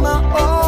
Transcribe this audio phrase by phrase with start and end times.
[0.00, 0.59] my own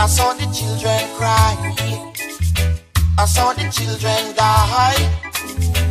[0.00, 1.56] I saw the children cry.
[3.18, 4.94] I saw the children die.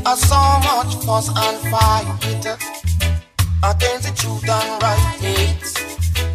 [0.05, 2.07] I saw much fuss and fight
[3.63, 5.73] against the truth and right hates.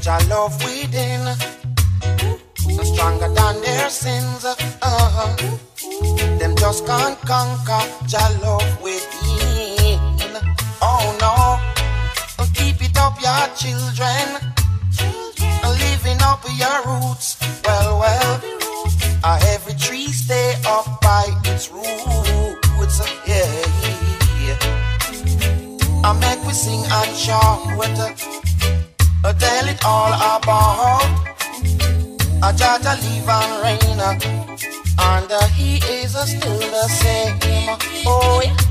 [0.04, 1.24] Jah love within,
[2.84, 4.44] stronger than their sins.
[4.44, 5.36] Uh-huh.
[6.38, 9.98] Them just can't conquer Jah love within.
[10.82, 14.52] Oh no, keep it up, your children.
[15.78, 17.51] Living up your roots.
[17.98, 18.40] Well.
[19.24, 23.00] Uh, every tree stay up by its roots.
[23.26, 24.58] Yeah.
[26.04, 27.60] I make we sing and shout.
[29.24, 31.04] Uh, tell it all about.
[32.42, 34.00] A Jah Jah leave and rain.
[34.98, 37.38] And uh, he is uh, still the same.
[38.04, 38.61] Oh, yeah.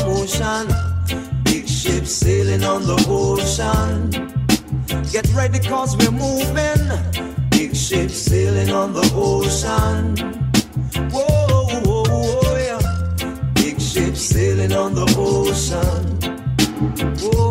[0.00, 0.66] Commotion.
[1.44, 4.10] Big ship sailing on the ocean.
[5.12, 6.82] Get ready, cause we're moving.
[7.50, 10.16] Big ship sailing on the ocean.
[11.10, 13.48] Whoa, whoa, whoa, yeah.
[13.54, 16.18] Big ship sailing on the ocean.
[17.20, 17.49] Boy.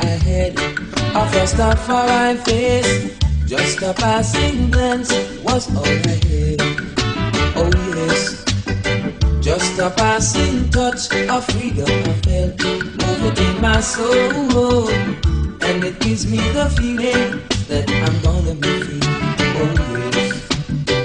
[0.00, 0.58] All I had
[1.16, 3.18] of a Rastafari face.
[3.46, 5.10] Just a passing glance
[5.42, 5.88] was I
[6.28, 6.60] had.
[7.56, 8.44] Oh yes.
[9.40, 12.64] Just a passing touch of freedom I felt.
[12.64, 14.88] Move it in my soul
[15.62, 19.00] And it gives me the feeling that I'm gonna be free.
[19.60, 19.72] Oh
[20.14, 20.48] yes.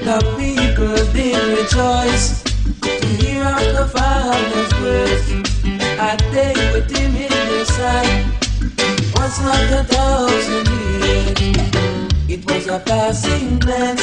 [0.06, 2.44] The people did rejoice
[2.82, 5.26] To hear of the Father's words
[5.98, 8.25] I day with him in their sight
[9.38, 9.84] Was like a
[12.32, 14.02] It was a passing glance.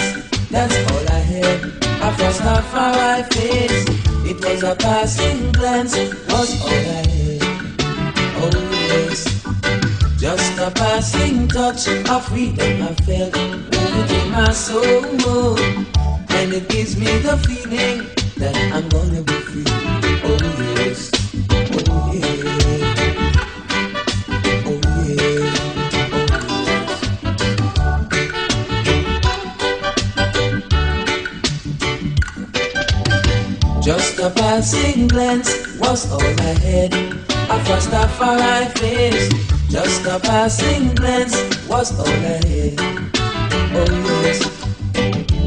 [0.51, 1.73] That's all I had.
[2.03, 3.87] After A Rastafari face
[4.29, 5.97] it was a passing glance,
[6.29, 7.43] was all I had.
[8.43, 8.51] Oh
[8.89, 9.25] yes,
[10.19, 13.33] just a passing touch of freedom I felt.
[13.33, 15.57] Within my soul,
[16.29, 20.02] and it gives me the feeling that I'm gonna be free.
[33.83, 36.95] Just a passing glance was all I had.
[36.95, 39.29] A Rastafari face.
[39.69, 41.35] Just a passing glance
[41.67, 42.79] was had.
[43.75, 44.39] Oh yes.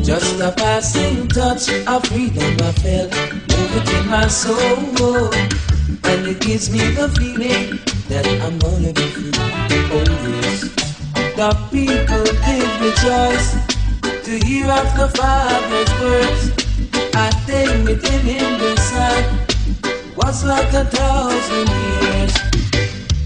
[0.05, 3.11] Just a passing touch of freedom I felt.
[3.55, 5.31] Move it in my soul.
[6.03, 7.79] And it gives me the feeling
[8.09, 9.31] that I'm gonna be free.
[9.95, 10.03] Oh
[10.43, 10.59] yes.
[11.39, 13.55] The people did rejoice
[14.25, 16.64] to hear of the Father's words.
[17.17, 18.75] I think within him the
[20.17, 22.33] was like a thousand years.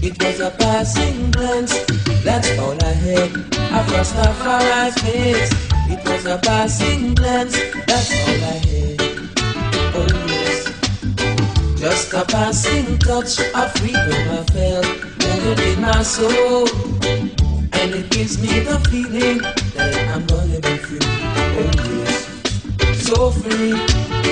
[0.00, 1.74] It was a passing glance,
[2.22, 3.30] that's all I had.
[3.72, 5.50] I crossed a Rastafari face.
[5.90, 9.00] It was a passing glance, that's all I had.
[9.98, 10.30] Oh.
[11.76, 14.86] Just a passing touch of freedom I felt
[15.44, 16.68] within my soul.
[17.72, 19.38] And it gives me the feeling
[19.74, 20.98] that I'm gonna be free.
[21.02, 22.09] Oh yes.
[23.10, 23.74] So free,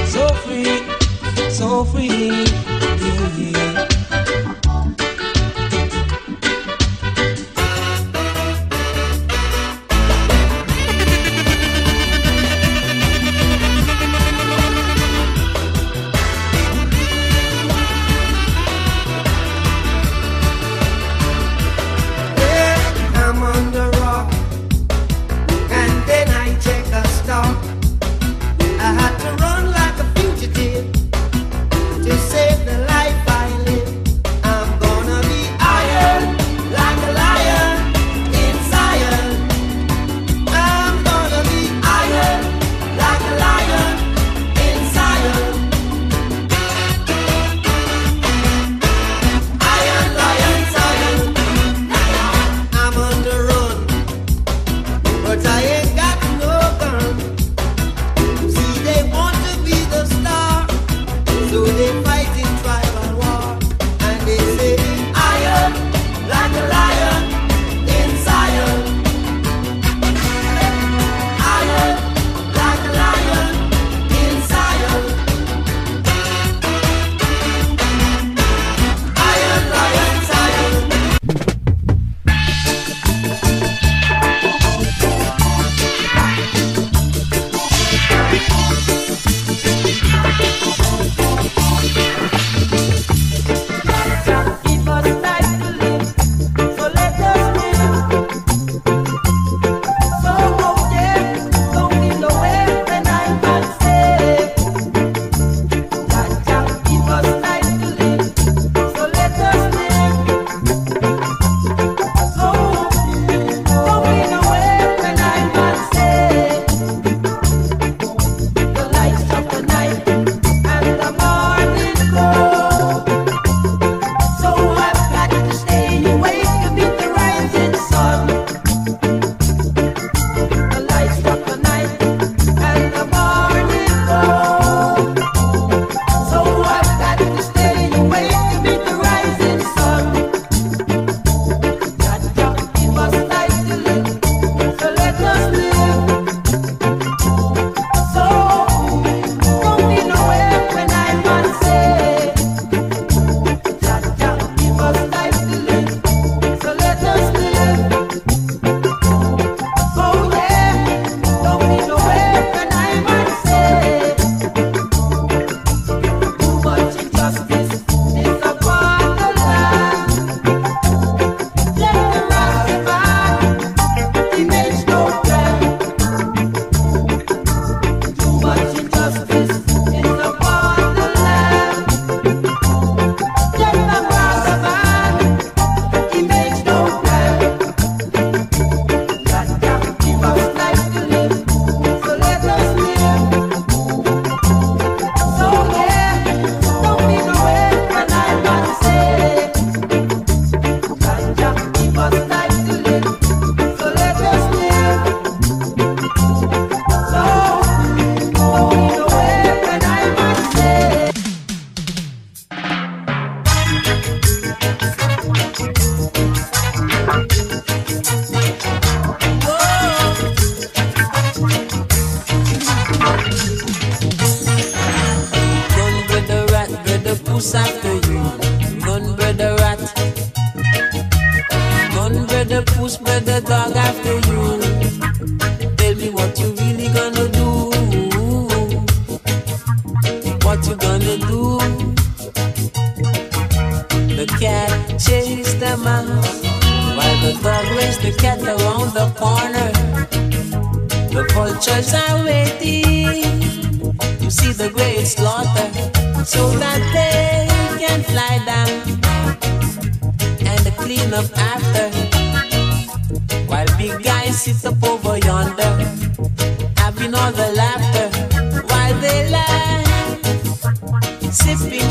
[0.07, 2.45] so free, so free.
[2.47, 3.78] Yeah, yeah.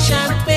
[0.08, 0.57] Champagne,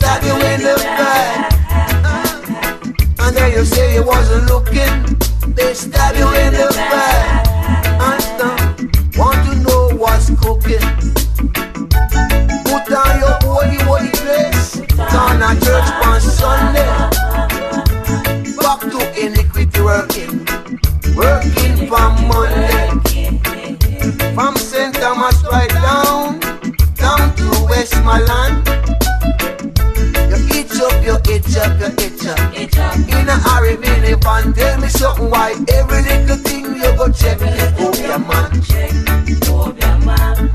[0.00, 1.52] stab you in the back.
[3.20, 4.94] And then you say you wasn't looking,
[5.54, 7.46] they stab you in the back.
[8.08, 8.56] And uh,
[9.20, 10.86] want to know what's cooking.
[12.64, 14.80] Put on your holy, holy place.
[15.12, 16.90] Turn a church on Sunday.
[18.56, 20.34] Back to iniquity working.
[21.14, 22.88] Working from Monday.
[24.34, 24.94] From St.
[24.94, 26.40] Thomas right down,
[26.96, 28.49] down to Westmoreland
[31.10, 32.38] you itch up, you itch up.
[32.54, 37.38] In a hurry, me and tell me something why every little thing you go check
[37.40, 38.62] it over your man.
[38.62, 40.50] Check over your man.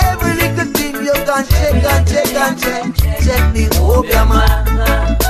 [0.00, 2.84] Every little thing you go check and check and check.
[3.24, 5.25] Check the over your man.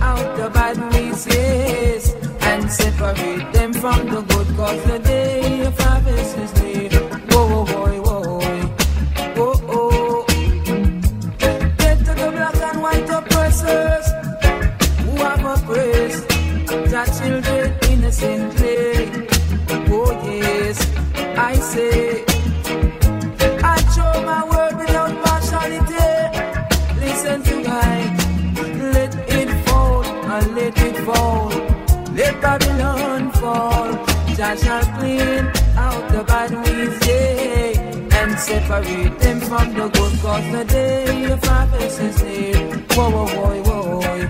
[0.00, 4.37] out the bad places and separate them from the good.
[34.62, 35.44] shall clean
[35.76, 40.14] out the bad weeds, yeah, and separate them from the good.
[40.20, 42.76] Cause the day of harvest is near.
[42.94, 44.26] Whoa, whoa, whoa, whoa,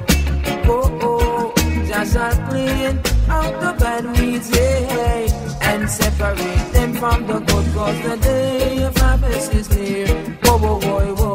[0.69, 1.55] whoa, oh.
[1.89, 7.67] Jah shall clean out the bad weeds, yeah, and separate them from the good.
[7.75, 10.09] Cause the day of harvest is near.
[10.45, 11.28] Whoa, whoa, whoa, whoa.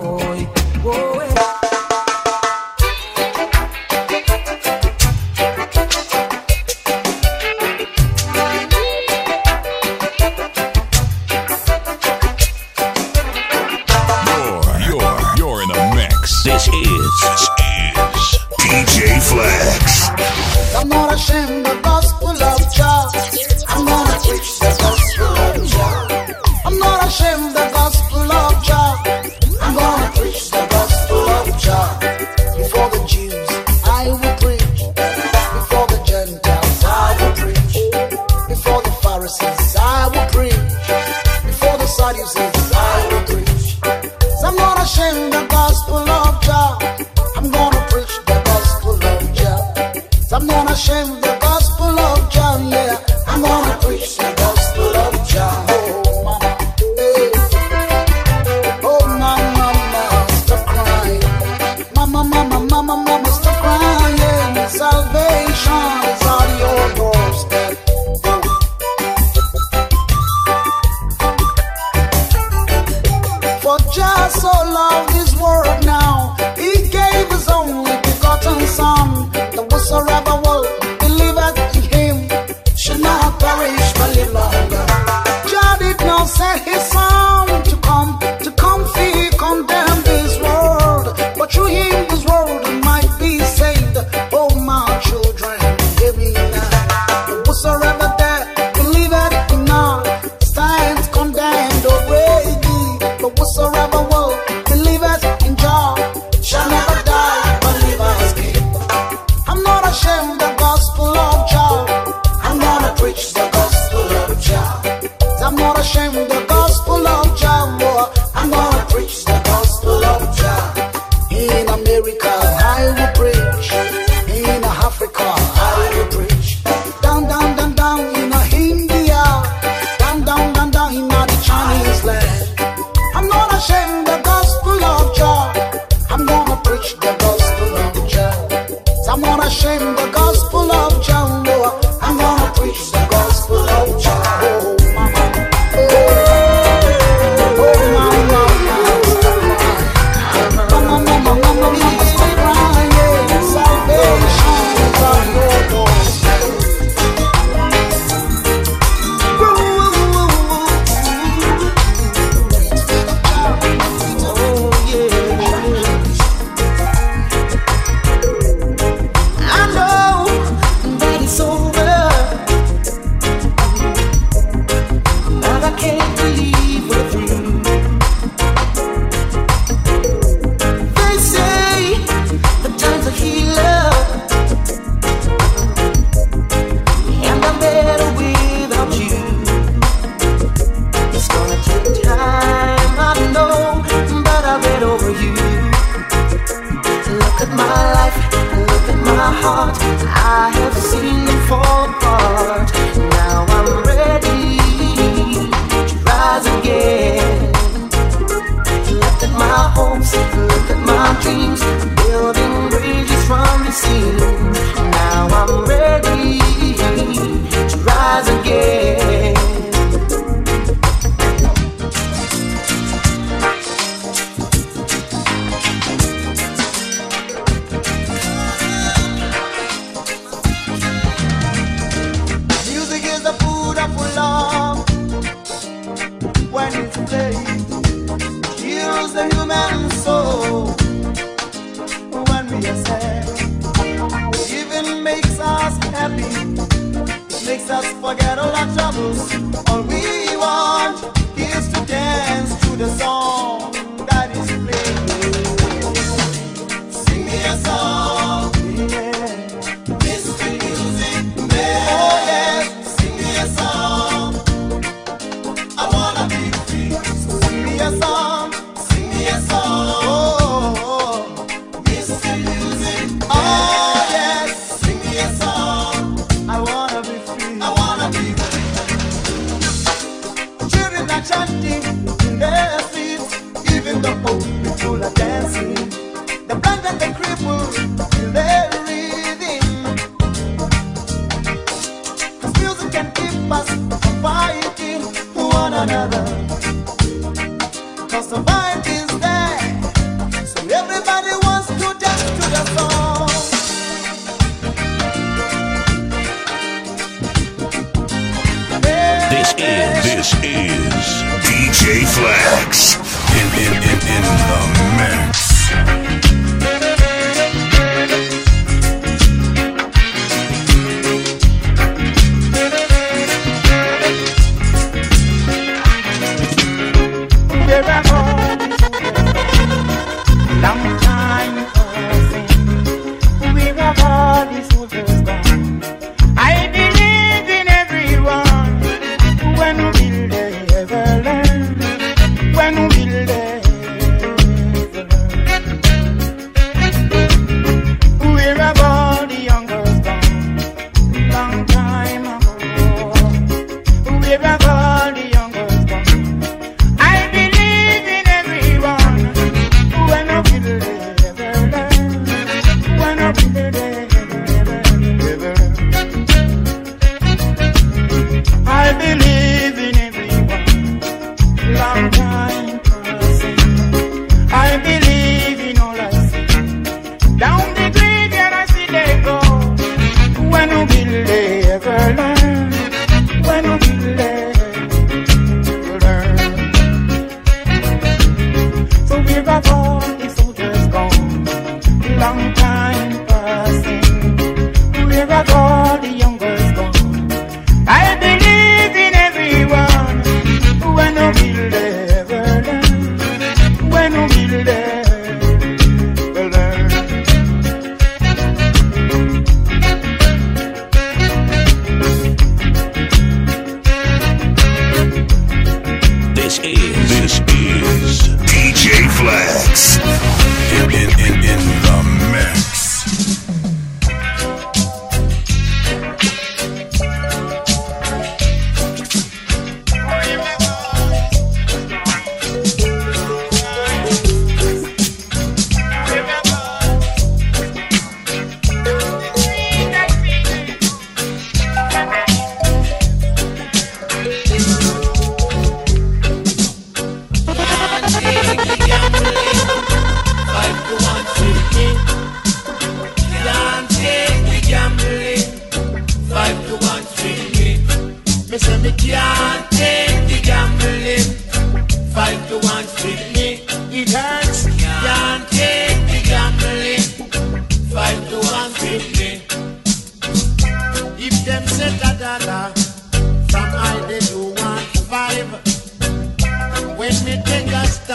[211.34, 211.73] things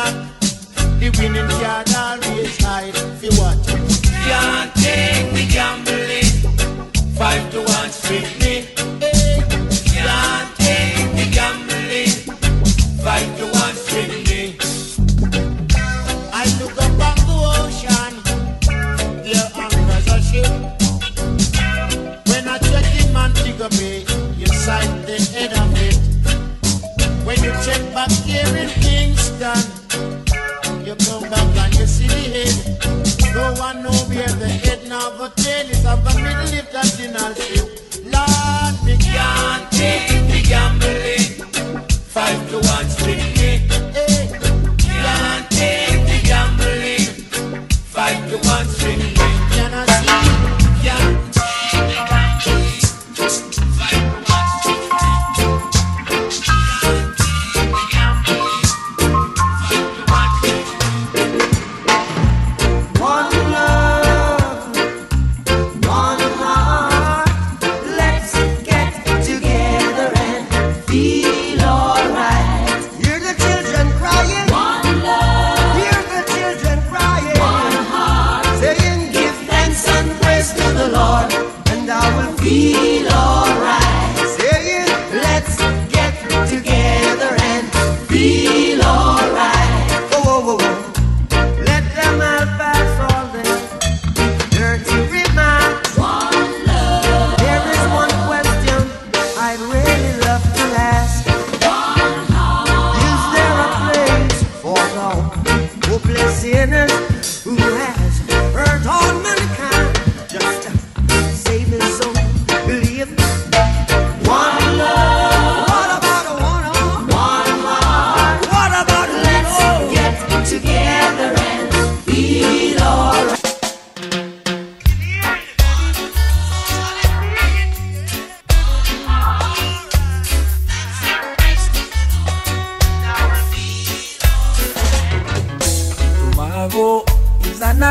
[0.04, 1.97] take a stock, the winning card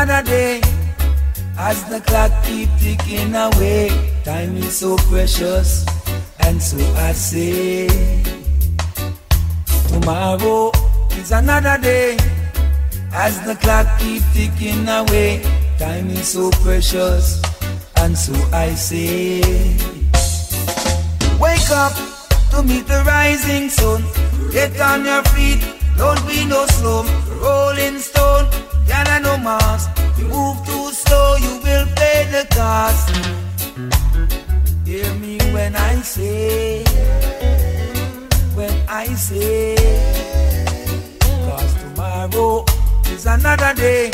[0.08, 0.60] another day.
[1.58, 3.90] As the clock keep ticking away,
[4.24, 5.84] time is so precious,
[6.40, 7.88] and so I say,
[9.88, 10.72] tomorrow
[11.12, 12.16] is another day.
[13.12, 15.42] As the clock keep ticking away,
[15.78, 17.42] time is so precious,
[17.96, 19.42] and so I say,
[21.38, 21.92] wake up
[22.52, 24.04] to meet the rising sun.
[24.52, 25.60] Get on your feet,
[25.98, 27.04] don't be no slow.
[27.42, 28.48] Rolling stone,
[28.88, 29.88] gather no mass.
[30.18, 33.04] You move too slow, you will pay the cost.
[34.84, 36.82] Hear me when I say,
[38.54, 39.76] when I say,
[41.20, 42.64] cause tomorrow
[43.12, 44.10] is another day.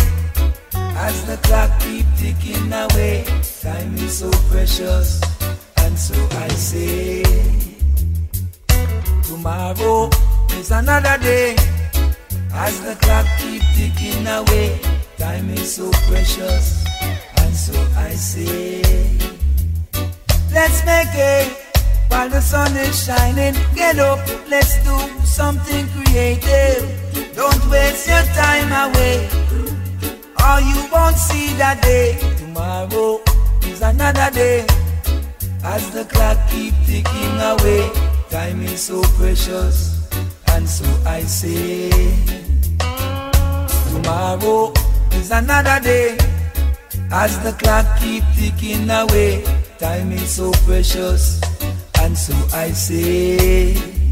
[1.06, 3.24] As the clock keep ticking away,
[3.62, 5.20] time is so precious,
[5.78, 6.14] and so
[6.46, 7.22] I say,
[9.22, 10.10] tomorrow
[10.58, 11.56] is another day.
[12.56, 14.78] As the clock keep ticking away,
[15.18, 16.84] time is so precious,
[17.38, 18.80] and so I say,
[20.52, 21.52] let's make it
[22.08, 23.54] while the sun is shining.
[23.74, 27.34] Get up, let's do something creative.
[27.34, 29.28] Don't waste your time away,
[30.46, 32.16] or you won't see that day.
[32.38, 33.20] Tomorrow
[33.64, 34.64] is another day.
[35.64, 37.90] As the clock keep ticking away,
[38.30, 40.08] time is so precious,
[40.48, 41.90] and so I say,
[43.94, 44.72] tomorrow
[45.12, 46.16] is another day.
[47.12, 49.44] As the clock keep ticking away,
[49.78, 51.40] time is so precious,
[52.00, 54.03] and so I say.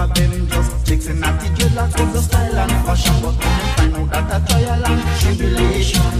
[0.00, 3.68] We them just chasing at the dreadlocks of the style and fashion, but when they
[3.76, 6.14] find out that a trial and tribulation.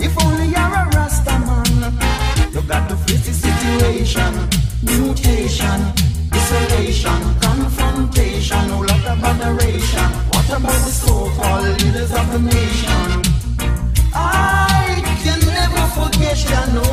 [0.00, 1.92] If only you're a Rasta man,
[2.54, 4.32] you got to face the situation.
[4.80, 5.80] Mutation,
[6.32, 10.08] isolation, confrontation, no lot of adoration.
[10.32, 13.22] What about the so-called leaders of the nation?
[14.14, 16.89] I can never forget your noble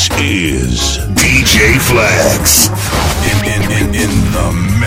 [0.00, 2.68] this is DJ Flex
[3.28, 4.79] in in in, in the.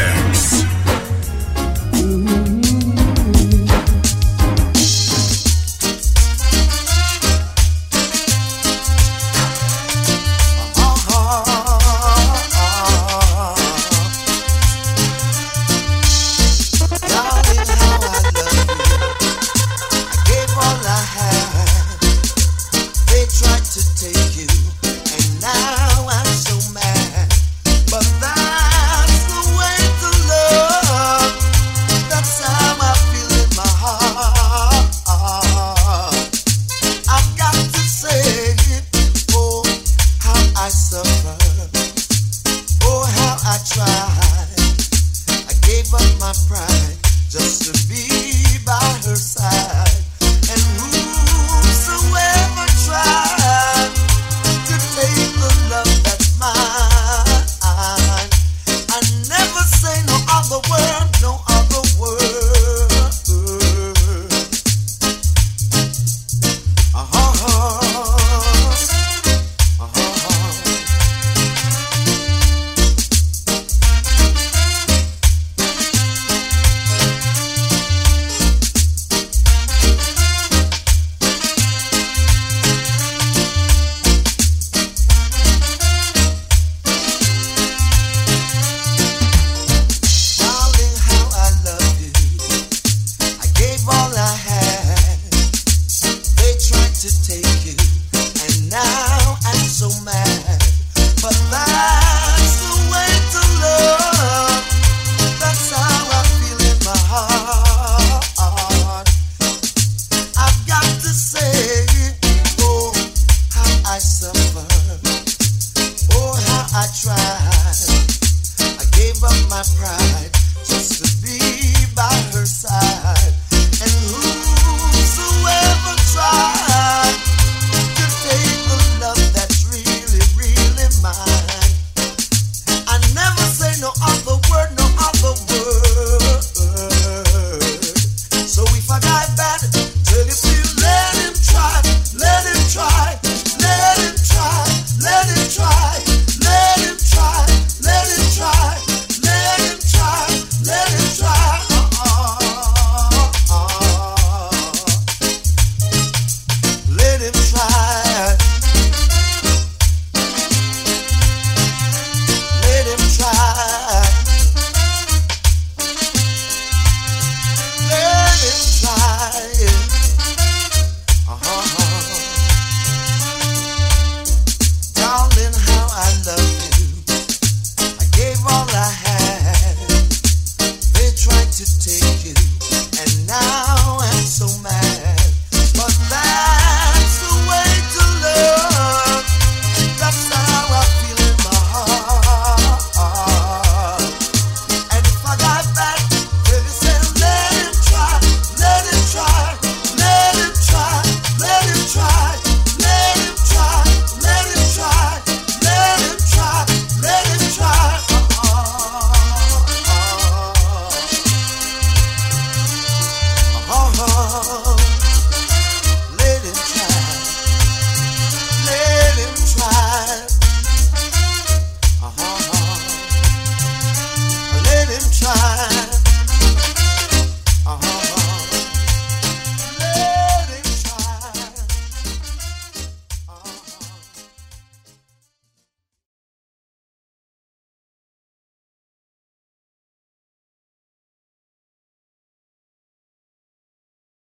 [119.64, 120.03] my pride.